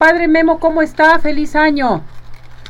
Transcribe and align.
Padre 0.00 0.28
Memo, 0.28 0.60
¿cómo 0.60 0.80
está? 0.80 1.18
Feliz 1.18 1.56
año. 1.56 2.04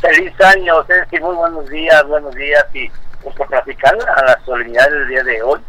Feliz 0.00 0.32
año, 0.40 0.76
y 1.12 1.20
muy 1.20 1.34
buenos 1.34 1.68
días, 1.68 2.02
buenos 2.08 2.34
días 2.34 2.64
y 2.72 2.90
pues 3.22 3.36
por 3.36 3.46
platicar 3.46 3.94
a 4.16 4.24
la 4.24 4.40
solemnidad 4.46 4.88
del 4.88 5.06
día 5.06 5.22
de 5.24 5.42
hoy 5.42 5.60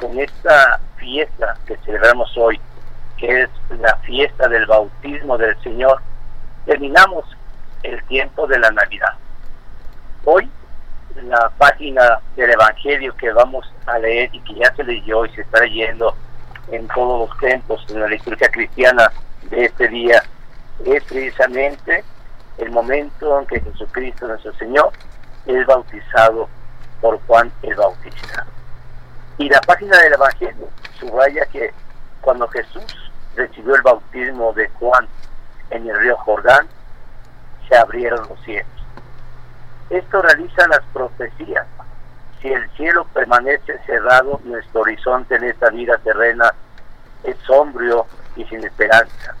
con 0.00 0.18
esta 0.18 0.80
fiesta 0.96 1.56
que 1.64 1.76
celebramos 1.84 2.36
hoy, 2.36 2.60
que 3.18 3.42
es 3.42 3.50
la 3.80 3.94
fiesta 3.98 4.48
del 4.48 4.66
bautismo 4.66 5.38
del 5.38 5.56
Señor. 5.62 6.02
Terminamos 6.66 7.24
el 7.84 8.02
tiempo 8.06 8.48
de 8.48 8.58
la 8.58 8.72
Navidad. 8.72 9.14
Hoy 10.24 10.50
la 11.22 11.50
página 11.50 12.18
del 12.34 12.50
Evangelio 12.50 13.14
que 13.14 13.30
vamos 13.30 13.72
a 13.86 13.96
leer 14.00 14.28
y 14.32 14.40
que 14.40 14.54
ya 14.54 14.74
se 14.74 14.82
leyó 14.82 15.24
y 15.24 15.30
se 15.36 15.42
está 15.42 15.60
leyendo 15.60 16.16
en 16.72 16.88
todos 16.88 17.28
los 17.28 17.38
templos 17.38 17.86
en 17.90 18.00
la 18.00 18.08
liturgia 18.08 18.48
cristiana 18.48 19.12
de 19.50 19.66
este 19.66 19.86
día 19.86 20.20
es 20.84 21.04
precisamente 21.04 22.04
el 22.58 22.70
momento 22.70 23.38
en 23.38 23.46
que 23.46 23.60
Jesucristo 23.60 24.26
nuestro 24.28 24.52
Señor 24.54 24.92
es 25.46 25.66
bautizado 25.66 26.48
por 27.00 27.20
Juan 27.26 27.50
el 27.62 27.74
Bautista. 27.74 28.46
Y 29.38 29.48
la 29.48 29.60
página 29.62 29.98
del 29.98 30.14
Evangelio 30.14 30.68
subraya 30.98 31.46
que 31.46 31.72
cuando 32.20 32.46
Jesús 32.48 33.12
recibió 33.36 33.74
el 33.74 33.82
bautismo 33.82 34.52
de 34.52 34.68
Juan 34.70 35.06
en 35.70 35.88
el 35.88 35.98
río 35.98 36.16
Jordán, 36.18 36.66
se 37.68 37.76
abrieron 37.76 38.28
los 38.28 38.40
cielos. 38.42 38.68
Esto 39.88 40.22
realiza 40.22 40.68
las 40.68 40.80
profecías. 40.92 41.66
Si 42.40 42.48
el 42.48 42.70
cielo 42.72 43.06
permanece 43.12 43.78
cerrado, 43.86 44.40
nuestro 44.44 44.82
horizonte 44.82 45.36
en 45.36 45.44
esta 45.44 45.70
vida 45.70 45.98
terrena 45.98 46.54
es 47.24 47.36
sombrío 47.46 48.06
y 48.36 48.44
sin 48.46 48.64
esperanza. 48.64 49.34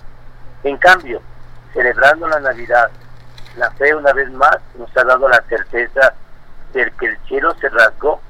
En 0.62 0.76
cambio, 0.76 1.22
celebrando 1.72 2.28
la 2.28 2.40
Navidad, 2.40 2.90
la 3.56 3.70
fe 3.72 3.94
una 3.94 4.12
vez 4.12 4.30
más 4.30 4.58
nos 4.78 4.94
ha 4.96 5.04
dado 5.04 5.28
la 5.28 5.42
certeza 5.48 6.14
de 6.72 6.90
que 6.98 7.06
el 7.06 7.18
cielo 7.26 7.54
se 7.60 7.68
rasgó 7.68 8.20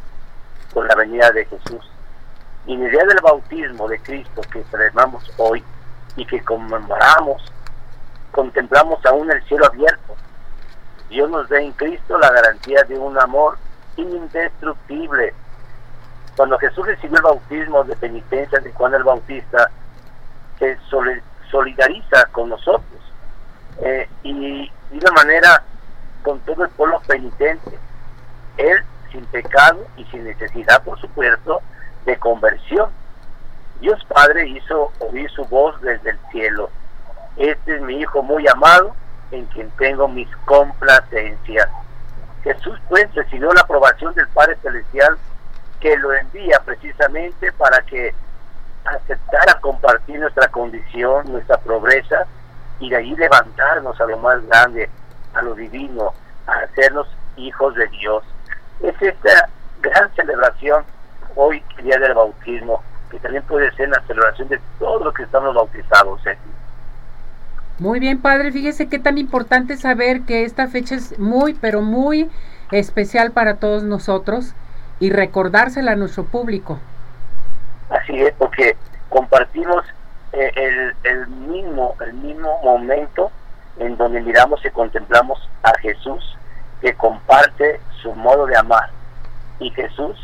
con 0.72 0.86
la 0.86 0.94
venida 0.94 1.30
de 1.30 1.44
Jesús. 1.46 1.90
Y 2.66 2.74
en 2.74 2.84
el 2.84 2.90
día 2.90 3.04
del 3.04 3.20
bautismo 3.22 3.88
de 3.88 3.98
Cristo 4.00 4.40
que 4.52 4.62
celebramos 4.64 5.30
hoy 5.36 5.64
y 6.16 6.24
que 6.26 6.42
conmemoramos, 6.42 7.52
contemplamos 8.32 9.04
aún 9.06 9.30
el 9.30 9.42
cielo 9.44 9.66
abierto. 9.66 10.16
Dios 11.08 11.28
nos 11.30 11.48
da 11.48 11.60
en 11.60 11.72
Cristo 11.72 12.18
la 12.18 12.30
garantía 12.30 12.84
de 12.84 12.98
un 12.98 13.18
amor 13.18 13.58
indestructible. 13.96 15.34
Cuando 16.36 16.58
Jesús 16.58 16.86
recibió 16.86 17.16
el 17.16 17.24
bautismo 17.24 17.84
de 17.84 17.96
penitencia 17.96 18.60
de 18.60 18.72
Juan 18.72 18.94
el 18.94 19.02
Bautista, 19.02 19.70
se 20.58 20.78
solidariza 21.50 22.26
con 22.32 22.50
nosotros 22.50 22.99
eh, 23.82 24.08
y 24.22 24.70
de 24.90 24.98
una 24.98 25.12
manera 25.12 25.62
con 26.22 26.40
todo 26.40 26.64
el 26.64 26.70
pueblo 26.70 27.00
penitente. 27.06 27.78
Él 28.56 28.82
sin 29.10 29.24
pecado 29.26 29.86
y 29.96 30.04
sin 30.06 30.24
necesidad, 30.24 30.82
por 30.82 31.00
supuesto, 31.00 31.60
de 32.04 32.16
conversión. 32.18 32.90
Dios 33.80 34.04
Padre 34.04 34.48
hizo 34.48 34.92
oír 35.00 35.30
su 35.30 35.44
voz 35.46 35.80
desde 35.80 36.10
el 36.10 36.18
cielo. 36.30 36.70
Este 37.36 37.76
es 37.76 37.82
mi 37.82 37.96
Hijo 37.96 38.22
muy 38.22 38.46
amado, 38.46 38.94
en 39.30 39.46
quien 39.46 39.70
tengo 39.72 40.08
mis 40.08 40.28
complacencias. 40.44 41.68
Jesús 42.44 42.78
pues 42.88 43.12
recibió 43.14 43.52
la 43.52 43.62
aprobación 43.62 44.14
del 44.14 44.26
Padre 44.28 44.56
Celestial 44.62 45.16
que 45.78 45.96
lo 45.96 46.12
envía 46.12 46.60
precisamente 46.64 47.52
para 47.52 47.80
que 47.82 48.14
aceptara 48.84 49.60
compartir 49.60 50.18
nuestra 50.18 50.48
condición, 50.48 51.30
nuestra 51.32 51.58
pobreza, 51.58 52.26
y 52.80 52.90
de 52.90 52.96
ahí 52.96 53.14
levantarnos 53.14 54.00
a 54.00 54.06
lo 54.06 54.18
más 54.18 54.44
grande, 54.46 54.88
a 55.34 55.42
lo 55.42 55.54
divino, 55.54 56.12
a 56.46 56.52
hacernos 56.64 57.06
hijos 57.36 57.74
de 57.74 57.86
Dios. 57.88 58.24
Es 58.82 59.00
esta 59.00 59.48
gran 59.80 60.12
celebración 60.14 60.84
hoy, 61.36 61.62
día 61.82 61.98
del 61.98 62.14
bautismo, 62.14 62.82
que 63.10 63.18
también 63.18 63.42
puede 63.44 63.70
ser 63.72 63.90
la 63.90 64.00
celebración 64.06 64.48
de 64.48 64.60
todos 64.78 65.04
los 65.04 65.14
que 65.14 65.22
estamos 65.22 65.54
bautizados. 65.54 66.26
¿eh? 66.26 66.38
Muy 67.78 68.00
bien, 68.00 68.20
padre, 68.20 68.50
fíjese 68.52 68.88
qué 68.88 68.98
tan 68.98 69.18
importante 69.18 69.76
saber 69.76 70.22
que 70.22 70.44
esta 70.44 70.66
fecha 70.66 70.94
es 70.94 71.18
muy, 71.18 71.54
pero 71.54 71.82
muy 71.82 72.30
especial 72.70 73.32
para 73.32 73.56
todos 73.56 73.82
nosotros 73.82 74.54
y 75.00 75.10
recordársela 75.10 75.92
a 75.92 75.96
nuestro 75.96 76.24
público. 76.24 76.78
Así 77.90 78.20
es, 78.20 78.32
porque 78.38 78.76
compartimos 79.08 79.84
eh, 80.32 80.52
el, 80.54 80.94
el, 81.04 81.26
mismo, 81.28 81.94
el 82.00 82.12
mismo 82.14 82.60
momento 82.62 83.30
en 83.78 83.96
donde 83.96 84.20
miramos 84.20 84.64
y 84.64 84.70
contemplamos 84.70 85.48
a 85.62 85.72
Jesús 85.80 86.36
que 86.80 86.94
comparte 86.94 87.80
su 88.02 88.14
modo 88.14 88.46
de 88.46 88.56
amar. 88.56 88.90
Y 89.58 89.70
Jesús 89.70 90.16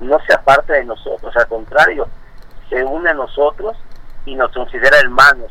no 0.00 0.18
se 0.26 0.34
aparta 0.34 0.74
de 0.74 0.84
nosotros, 0.84 1.36
al 1.36 1.48
contrario, 1.48 2.08
se 2.68 2.84
une 2.84 3.10
a 3.10 3.14
nosotros 3.14 3.76
y 4.24 4.34
nos 4.34 4.52
considera 4.52 4.98
hermanos 4.98 5.50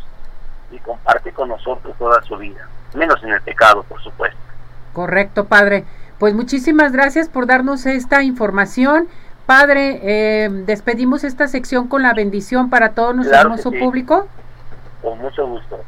y 0.72 0.79
comparte 0.79 1.31
con 1.31 1.50
nosotros 1.50 1.96
toda 1.97 2.22
su 2.23 2.38
vida, 2.38 2.67
menos 2.94 3.22
en 3.23 3.29
el 3.29 3.41
pecado, 3.41 3.84
por 3.84 4.01
supuesto. 4.01 4.38
Correcto, 4.94 5.46
Padre. 5.46 5.85
Pues 6.19 6.34
muchísimas 6.34 6.91
gracias 6.91 7.29
por 7.29 7.46
darnos 7.46 7.85
esta 7.85 8.23
información 8.23 9.07
Padre, 9.47 10.02
eh, 10.03 10.50
despedimos 10.66 11.24
esta 11.24 11.47
sección 11.47 11.88
con 11.88 12.03
la 12.03 12.13
bendición 12.13 12.69
para 12.69 12.91
todo 12.91 13.13
nuestro 13.13 13.38
hermoso 13.38 13.72
público. 13.72 14.28
Con 15.02 15.18
mucho 15.19 15.47
gusto. 15.47 15.80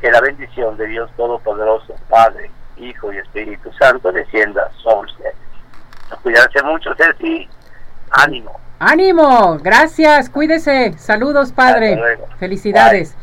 Que 0.00 0.10
la 0.10 0.20
bendición 0.20 0.76
de 0.76 0.88
Dios 0.88 1.08
Todopoderoso, 1.16 1.94
Padre, 2.10 2.50
Hijo 2.76 3.12
y 3.12 3.18
Espíritu 3.18 3.70
Santo 3.78 4.10
descienda 4.10 4.68
sobre 4.82 5.12
ustedes. 5.12 5.36
Cuidarse 6.24 6.60
mucho, 6.64 6.90
Ceci. 6.96 7.48
Ánimo. 8.10 8.58
Ánimo. 8.80 9.58
Gracias. 9.62 10.28
Cuídese. 10.28 10.94
Saludos, 10.98 11.52
Padre. 11.52 12.18
Felicidades. 12.40 13.16